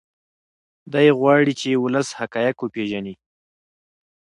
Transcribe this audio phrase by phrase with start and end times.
[0.93, 3.15] دی غواړي چې ولس حقایق وپیژني.